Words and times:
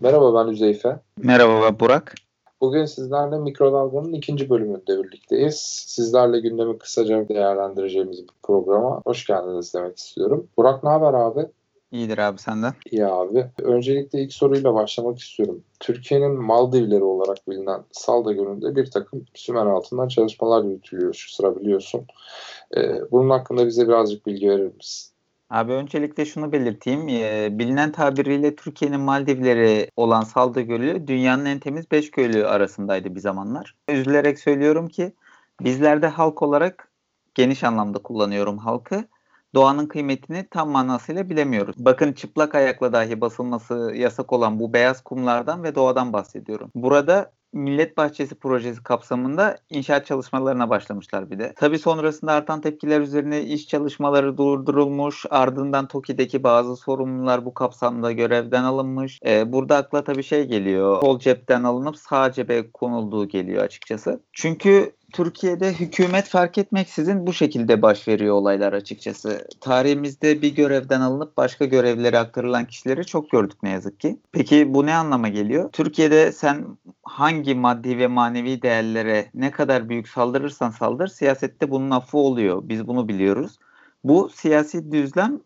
Merhaba 0.00 0.34
ben 0.34 0.52
Üzeyfe. 0.52 1.00
Merhaba 1.22 1.62
ben 1.62 1.80
Burak. 1.80 2.14
Bugün 2.60 2.84
sizlerle 2.84 3.38
Mikrodalga'nın 3.38 4.12
ikinci 4.12 4.50
bölümünde 4.50 5.04
birlikteyiz. 5.04 5.84
Sizlerle 5.86 6.40
gündemi 6.40 6.78
kısaca 6.78 7.28
değerlendireceğimiz 7.28 8.22
bir 8.22 8.34
programa 8.42 9.02
hoş 9.06 9.26
geldiniz 9.26 9.74
demek 9.74 9.98
istiyorum. 9.98 10.48
Burak 10.56 10.84
ne 10.84 10.90
haber 10.90 11.14
abi? 11.14 11.46
İyidir 11.92 12.18
abi 12.18 12.38
senden. 12.38 12.72
İyi 12.90 13.06
abi. 13.06 13.46
Öncelikle 13.62 14.20
ilk 14.20 14.32
soruyla 14.32 14.74
başlamak 14.74 15.18
istiyorum. 15.18 15.62
Türkiye'nin 15.80 16.32
Maldivleri 16.32 17.04
olarak 17.04 17.48
bilinen 17.48 17.84
Salda 17.92 18.32
Gölü'nde 18.32 18.76
bir 18.76 18.90
takım 18.90 19.24
sümer 19.34 19.66
altından 19.66 20.08
çalışmalar 20.08 20.64
yürütülüyor 20.64 21.14
şu 21.14 21.34
sıra 21.34 21.56
biliyorsun. 21.56 22.06
Ee, 22.76 23.10
bunun 23.10 23.30
hakkında 23.30 23.66
bize 23.66 23.88
birazcık 23.88 24.26
bilgi 24.26 24.48
verir 24.48 24.74
misin? 24.76 25.15
Abi 25.50 25.72
öncelikle 25.72 26.24
şunu 26.24 26.52
belirteyim. 26.52 27.08
Ee, 27.08 27.48
bilinen 27.58 27.92
tabiriyle 27.92 28.56
Türkiye'nin 28.56 29.00
Maldivleri 29.00 29.90
olan 29.96 30.22
Salda 30.22 30.60
Gölü 30.60 31.06
dünyanın 31.06 31.44
en 31.44 31.58
temiz 31.58 31.90
5 31.90 32.10
gölü 32.10 32.46
arasındaydı 32.46 33.14
bir 33.14 33.20
zamanlar. 33.20 33.74
Üzülerek 33.88 34.38
söylüyorum 34.38 34.88
ki 34.88 35.12
bizler 35.60 36.02
de 36.02 36.06
halk 36.06 36.42
olarak 36.42 36.90
geniş 37.34 37.64
anlamda 37.64 37.98
kullanıyorum 37.98 38.58
halkı. 38.58 39.04
Doğanın 39.54 39.86
kıymetini 39.86 40.46
tam 40.50 40.70
manasıyla 40.70 41.30
bilemiyoruz. 41.30 41.76
Bakın 41.78 42.12
çıplak 42.12 42.54
ayakla 42.54 42.92
dahi 42.92 43.20
basılması 43.20 43.92
yasak 43.94 44.32
olan 44.32 44.60
bu 44.60 44.72
beyaz 44.72 45.02
kumlardan 45.04 45.62
ve 45.62 45.74
doğadan 45.74 46.12
bahsediyorum. 46.12 46.70
Burada 46.74 47.32
Millet 47.56 47.96
Bahçesi 47.96 48.34
projesi 48.34 48.82
kapsamında 48.82 49.58
inşaat 49.70 50.06
çalışmalarına 50.06 50.70
başlamışlar 50.70 51.30
bir 51.30 51.38
de. 51.38 51.52
Tabii 51.56 51.78
sonrasında 51.78 52.32
artan 52.32 52.60
tepkiler 52.60 53.00
üzerine 53.00 53.42
iş 53.42 53.68
çalışmaları 53.68 54.38
durdurulmuş. 54.38 55.26
Ardından 55.30 55.88
TOKİ'deki 55.88 56.42
bazı 56.42 56.76
sorumlular 56.76 57.44
bu 57.44 57.54
kapsamda 57.54 58.12
görevden 58.12 58.64
alınmış. 58.64 59.20
Ee, 59.26 59.52
burada 59.52 59.76
akla 59.76 60.04
tabii 60.04 60.22
şey 60.22 60.44
geliyor. 60.44 61.00
Sol 61.00 61.18
cepten 61.18 61.62
alınıp 61.62 61.96
sağ 61.96 62.32
cebe 62.32 62.70
konulduğu 62.70 63.28
geliyor 63.28 63.64
açıkçası. 63.64 64.20
Çünkü 64.32 64.95
Türkiye'de 65.12 65.72
hükümet 65.72 66.28
fark 66.28 66.58
etmeksizin 66.58 67.26
bu 67.26 67.32
şekilde 67.32 67.82
baş 67.82 68.08
veriyor 68.08 68.34
olaylar 68.34 68.72
açıkçası. 68.72 69.48
Tarihimizde 69.60 70.42
bir 70.42 70.54
görevden 70.54 71.00
alınıp 71.00 71.36
başka 71.36 71.64
görevlere 71.64 72.18
aktarılan 72.18 72.64
kişileri 72.64 73.06
çok 73.06 73.30
gördük 73.30 73.62
ne 73.62 73.70
yazık 73.70 74.00
ki. 74.00 74.18
Peki 74.32 74.74
bu 74.74 74.86
ne 74.86 74.94
anlama 74.94 75.28
geliyor? 75.28 75.72
Türkiye'de 75.72 76.32
sen 76.32 76.78
hangi 77.02 77.54
maddi 77.54 77.98
ve 77.98 78.06
manevi 78.06 78.62
değerlere 78.62 79.30
ne 79.34 79.50
kadar 79.50 79.88
büyük 79.88 80.08
saldırırsan 80.08 80.70
saldır 80.70 81.08
siyasette 81.08 81.70
bunun 81.70 81.90
affı 81.90 82.18
oluyor. 82.18 82.68
Biz 82.68 82.86
bunu 82.86 83.08
biliyoruz. 83.08 83.58
Bu 84.04 84.30
siyasi 84.34 84.92
düzlem 84.92 85.40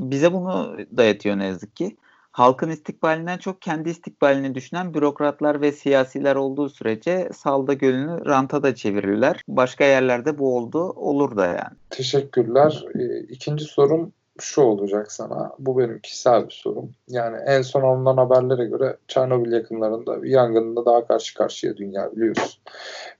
bize 0.00 0.32
bunu 0.32 0.76
dayatıyor 0.96 1.38
ne 1.38 1.44
yazık 1.44 1.76
ki 1.76 1.96
halkın 2.34 2.70
istikbalinden 2.70 3.38
çok 3.38 3.62
kendi 3.62 3.90
istikbalini 3.90 4.54
düşünen 4.54 4.94
bürokratlar 4.94 5.60
ve 5.60 5.72
siyasiler 5.72 6.36
olduğu 6.36 6.68
sürece 6.68 7.28
Salda 7.32 7.72
Gölü'nü 7.72 8.26
ranta 8.26 8.62
da 8.62 8.74
çevirirler. 8.74 9.42
Başka 9.48 9.84
yerlerde 9.84 10.38
bu 10.38 10.56
oldu 10.56 10.78
olur 10.78 11.36
da 11.36 11.46
yani. 11.46 11.76
Teşekkürler. 11.90 12.84
Ee, 12.94 13.20
ikinci 13.20 13.64
sorum 13.64 14.12
şu 14.40 14.60
olacak 14.60 15.12
sana. 15.12 15.52
Bu 15.58 15.78
benim 15.78 15.98
kişisel 15.98 16.46
bir 16.46 16.52
sorum. 16.52 16.90
Yani 17.08 17.36
en 17.46 17.62
son 17.62 17.82
alınan 17.82 18.16
haberlere 18.16 18.64
göre 18.64 18.96
Çernobil 19.08 19.52
yakınlarında 19.52 20.22
bir 20.22 20.30
yangında 20.30 20.84
daha 20.84 21.06
karşı 21.06 21.34
karşıya 21.34 21.76
dünya 21.76 22.12
biliyorsun. 22.12 22.52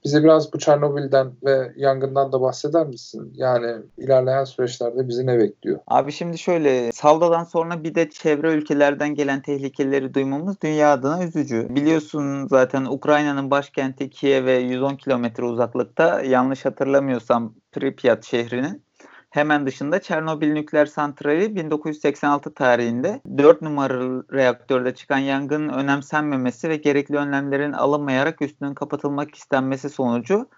Bize 0.05 0.23
biraz 0.23 0.53
bu 0.53 0.59
Çernobil'den 0.59 1.31
ve 1.43 1.71
yangından 1.75 2.31
da 2.31 2.41
bahseder 2.41 2.87
misin? 2.87 3.33
Yani 3.35 3.75
ilerleyen 3.97 4.43
süreçlerde 4.43 5.07
bizi 5.07 5.27
ne 5.27 5.39
bekliyor? 5.39 5.79
Abi 5.87 6.11
şimdi 6.11 6.37
şöyle 6.37 6.91
Salda'dan 6.91 7.43
sonra 7.43 7.83
bir 7.83 7.95
de 7.95 8.09
çevre 8.09 8.53
ülkelerden 8.53 9.15
gelen 9.15 9.41
tehlikeleri 9.41 10.13
duymamız 10.13 10.61
dünya 10.61 10.93
adına 10.93 11.23
üzücü. 11.23 11.67
Biliyorsun 11.69 12.47
zaten 12.47 12.85
Ukrayna'nın 12.85 13.51
başkenti 13.51 14.09
Kiev'e 14.09 14.53
110 14.53 14.95
kilometre 14.95 15.43
uzaklıkta 15.43 16.21
yanlış 16.21 16.65
hatırlamıyorsam 16.65 17.53
Pripyat 17.71 18.25
şehrinin 18.25 18.84
Hemen 19.35 19.65
dışında 19.65 20.01
Çernobil 20.01 20.51
nükleer 20.53 20.85
santrali 20.85 21.55
1986 21.55 22.53
tarihinde 22.53 23.21
4 23.37 23.61
numaralı 23.61 24.25
reaktörde 24.33 24.95
çıkan 24.95 25.17
yangının 25.17 25.69
önemsenmemesi 25.69 26.69
ve 26.69 26.75
gerekli 26.75 27.15
önlemlerin 27.15 27.73
alınmayarak 27.73 28.41
üstünün 28.41 28.73
kapatılmak 28.73 29.35
istenmesi 29.35 29.89
sonucu 29.89 30.49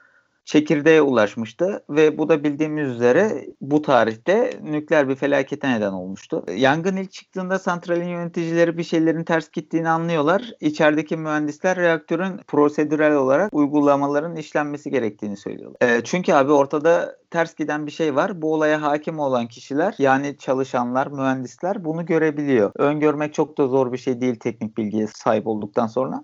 çekirdeğe 0.47 1.01
ulaşmıştı 1.01 1.83
ve 1.89 2.17
bu 2.17 2.29
da 2.29 2.43
bildiğimiz 2.43 2.89
üzere 2.89 3.45
bu 3.61 3.81
tarihte 3.81 4.59
nükleer 4.63 5.09
bir 5.09 5.15
felakete 5.15 5.69
neden 5.69 5.91
olmuştu. 5.91 6.45
Yangın 6.55 6.95
ilk 6.95 7.11
çıktığında 7.11 7.59
santralin 7.59 8.07
yöneticileri 8.07 8.77
bir 8.77 8.83
şeylerin 8.83 9.23
ters 9.23 9.49
gittiğini 9.49 9.89
anlıyorlar. 9.89 10.51
İçerideki 10.59 11.17
mühendisler 11.17 11.77
reaktörün 11.77 12.37
prosedürel 12.47 13.15
olarak 13.15 13.53
uygulamaların 13.53 14.35
işlenmesi 14.35 14.91
gerektiğini 14.91 15.37
söylüyorlar. 15.37 15.77
E, 15.81 16.03
çünkü 16.03 16.33
abi 16.33 16.51
ortada 16.51 17.17
ters 17.31 17.55
giden 17.55 17.85
bir 17.85 17.91
şey 17.91 18.15
var. 18.15 18.41
Bu 18.41 18.53
olaya 18.53 18.81
hakim 18.81 19.19
olan 19.19 19.47
kişiler 19.47 19.95
yani 19.97 20.37
çalışanlar, 20.37 21.07
mühendisler 21.07 21.85
bunu 21.85 22.05
görebiliyor. 22.05 22.71
Öngörmek 22.75 23.33
çok 23.33 23.57
da 23.57 23.67
zor 23.67 23.93
bir 23.93 23.97
şey 23.97 24.21
değil 24.21 24.35
teknik 24.35 24.77
bilgiye 24.77 25.07
sahip 25.07 25.47
olduktan 25.47 25.87
sonra. 25.87 26.23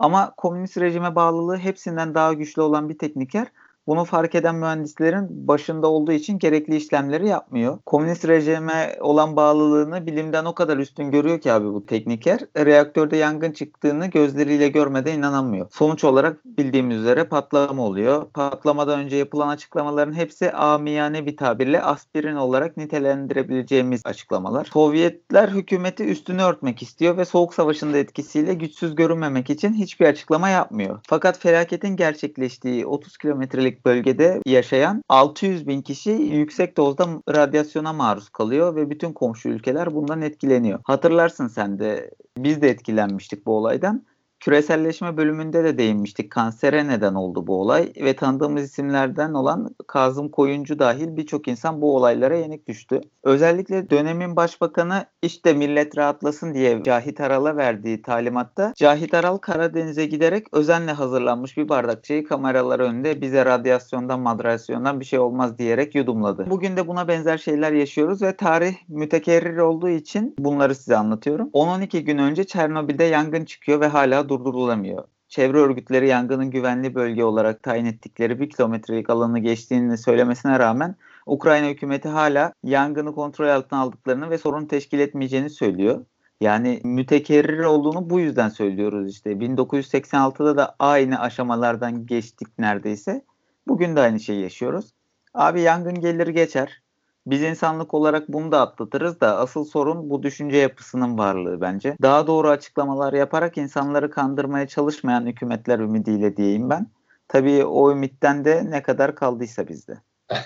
Ama 0.00 0.34
komünist 0.36 0.78
rejime 0.78 1.14
bağlılığı 1.14 1.56
hepsinden 1.56 2.14
daha 2.14 2.32
güçlü 2.32 2.62
olan 2.62 2.88
bir 2.88 2.98
tekniker 2.98 3.46
bunu 3.90 4.04
fark 4.04 4.34
eden 4.34 4.54
mühendislerin 4.54 5.48
başında 5.48 5.86
olduğu 5.86 6.12
için 6.12 6.38
gerekli 6.38 6.76
işlemleri 6.76 7.28
yapmıyor. 7.28 7.78
Komünist 7.86 8.28
rejime 8.28 8.96
olan 9.00 9.36
bağlılığını 9.36 10.06
bilimden 10.06 10.44
o 10.44 10.54
kadar 10.54 10.76
üstün 10.76 11.10
görüyor 11.10 11.40
ki 11.40 11.52
abi 11.52 11.66
bu 11.66 11.86
tekniker. 11.86 12.40
Reaktörde 12.56 13.16
yangın 13.16 13.52
çıktığını 13.52 14.06
gözleriyle 14.06 14.68
görmeden 14.68 15.18
inanamıyor. 15.18 15.66
Sonuç 15.70 16.04
olarak 16.04 16.46
bildiğimiz 16.46 16.96
üzere 16.96 17.24
patlama 17.24 17.82
oluyor. 17.82 18.26
Patlamadan 18.34 19.00
önce 19.00 19.16
yapılan 19.16 19.48
açıklamaların 19.48 20.12
hepsi 20.12 20.52
amiyane 20.52 21.26
bir 21.26 21.36
tabirle 21.36 21.82
aspirin 21.82 22.36
olarak 22.36 22.76
nitelendirebileceğimiz 22.76 24.00
açıklamalar. 24.04 24.64
Sovyetler 24.64 25.48
hükümeti 25.48 26.04
üstünü 26.04 26.42
örtmek 26.42 26.82
istiyor 26.82 27.16
ve 27.16 27.24
Soğuk 27.24 27.54
Savaşı'nın 27.54 27.94
etkisiyle 27.94 28.54
güçsüz 28.54 28.94
görünmemek 28.94 29.50
için 29.50 29.72
hiçbir 29.72 30.06
açıklama 30.06 30.48
yapmıyor. 30.48 31.00
Fakat 31.08 31.38
felaketin 31.38 31.96
gerçekleştiği 31.96 32.86
30 32.86 33.18
kilometrelik 33.18 33.79
bölgede 33.86 34.40
yaşayan 34.46 35.02
600 35.08 35.66
bin 35.66 35.82
kişi 35.82 36.10
yüksek 36.10 36.76
dozda 36.76 37.08
radyasyona 37.28 37.92
maruz 37.92 38.28
kalıyor 38.28 38.76
ve 38.76 38.90
bütün 38.90 39.12
komşu 39.12 39.48
ülkeler 39.48 39.94
bundan 39.94 40.22
etkileniyor. 40.22 40.80
Hatırlarsın 40.84 41.48
sen 41.48 41.78
de 41.78 42.10
biz 42.38 42.62
de 42.62 42.68
etkilenmiştik 42.68 43.46
bu 43.46 43.56
olaydan. 43.56 44.09
Küreselleşme 44.40 45.16
bölümünde 45.16 45.64
de 45.64 45.78
değinmiştik. 45.78 46.30
Kansere 46.30 46.88
neden 46.88 47.14
oldu 47.14 47.46
bu 47.46 47.60
olay 47.60 47.92
ve 47.96 48.16
tanıdığımız 48.16 48.62
isimlerden 48.62 49.34
olan 49.34 49.74
Kazım 49.86 50.28
Koyuncu 50.28 50.78
dahil 50.78 51.16
birçok 51.16 51.48
insan 51.48 51.82
bu 51.82 51.96
olaylara 51.96 52.36
yenik 52.36 52.68
düştü. 52.68 53.00
Özellikle 53.24 53.90
dönemin 53.90 54.36
başbakanı 54.36 55.04
işte 55.22 55.52
millet 55.52 55.98
rahatlasın 55.98 56.54
diye 56.54 56.82
Cahit 56.82 57.20
Aral'a 57.20 57.56
verdiği 57.56 58.02
talimatta 58.02 58.72
Cahit 58.76 59.14
Aral 59.14 59.38
Karadeniz'e 59.38 60.06
giderek 60.06 60.46
özenle 60.52 60.92
hazırlanmış 60.92 61.56
bir 61.56 61.68
bardak 61.68 62.04
çayı 62.04 62.24
kameralar 62.24 62.80
önünde 62.80 63.20
bize 63.20 63.44
radyasyondan 63.44 64.20
madrasyondan 64.20 65.00
bir 65.00 65.04
şey 65.04 65.18
olmaz 65.18 65.58
diyerek 65.58 65.94
yudumladı. 65.94 66.46
Bugün 66.50 66.76
de 66.76 66.88
buna 66.88 67.08
benzer 67.08 67.38
şeyler 67.38 67.72
yaşıyoruz 67.72 68.22
ve 68.22 68.36
tarih 68.36 68.74
mütekerrir 68.88 69.56
olduğu 69.56 69.88
için 69.88 70.34
bunları 70.38 70.74
size 70.74 70.96
anlatıyorum. 70.96 71.48
10-12 71.48 71.98
gün 71.98 72.18
önce 72.18 72.44
Çernobil'de 72.44 73.04
yangın 73.04 73.44
çıkıyor 73.44 73.80
ve 73.80 73.86
hala 73.86 74.29
durdurulamıyor. 74.30 75.04
Çevre 75.28 75.58
örgütleri 75.58 76.08
yangının 76.08 76.50
güvenli 76.50 76.94
bölge 76.94 77.24
olarak 77.24 77.62
tayin 77.62 77.84
ettikleri 77.84 78.40
bir 78.40 78.50
kilometrelik 78.50 79.10
alanı 79.10 79.38
geçtiğini 79.38 79.98
söylemesine 79.98 80.58
rağmen 80.58 80.96
Ukrayna 81.26 81.68
hükümeti 81.68 82.08
hala 82.08 82.52
yangını 82.64 83.14
kontrol 83.14 83.48
altına 83.48 83.80
aldıklarını 83.80 84.30
ve 84.30 84.38
sorun 84.38 84.66
teşkil 84.66 84.98
etmeyeceğini 84.98 85.50
söylüyor. 85.50 86.04
Yani 86.40 86.80
mütekerrir 86.84 87.64
olduğunu 87.64 88.10
bu 88.10 88.20
yüzden 88.20 88.48
söylüyoruz 88.48 89.10
işte. 89.10 89.32
1986'da 89.32 90.56
da 90.56 90.76
aynı 90.78 91.20
aşamalardan 91.20 92.06
geçtik 92.06 92.58
neredeyse. 92.58 93.24
Bugün 93.68 93.96
de 93.96 94.00
aynı 94.00 94.20
şeyi 94.20 94.42
yaşıyoruz. 94.42 94.90
Abi 95.34 95.60
yangın 95.60 96.00
gelir 96.00 96.28
geçer. 96.28 96.82
Biz 97.26 97.42
insanlık 97.42 97.94
olarak 97.94 98.28
bunu 98.28 98.52
da 98.52 98.60
atlatırız 98.60 99.20
da 99.20 99.38
asıl 99.38 99.64
sorun 99.64 100.10
bu 100.10 100.22
düşünce 100.22 100.56
yapısının 100.56 101.18
varlığı 101.18 101.60
bence. 101.60 101.96
Daha 102.02 102.26
doğru 102.26 102.48
açıklamalar 102.48 103.12
yaparak 103.12 103.58
insanları 103.58 104.10
kandırmaya 104.10 104.66
çalışmayan 104.66 105.26
hükümetler 105.26 105.78
ümidiyle 105.78 106.36
diyeyim 106.36 106.70
ben. 106.70 106.86
Tabii 107.28 107.64
o 107.64 107.92
ümitten 107.92 108.44
de 108.44 108.70
ne 108.70 108.82
kadar 108.82 109.14
kaldıysa 109.14 109.68
bizde. 109.68 109.94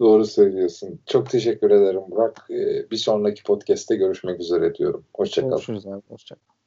Doğru 0.00 0.24
söylüyorsun. 0.24 1.00
Çok 1.06 1.30
teşekkür 1.30 1.70
ederim 1.70 2.02
Burak. 2.08 2.46
Ee, 2.50 2.90
bir 2.90 2.96
sonraki 2.96 3.42
podcast'te 3.42 3.96
görüşmek 3.96 4.40
üzere 4.40 4.74
diyorum. 4.74 5.04
Hoşçakal. 5.14 5.50
Görüşürüz 5.50 5.86
abi. 5.86 6.02
Hoşçakal. 6.08 6.57